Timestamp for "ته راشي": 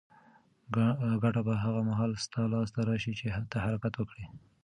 2.75-3.13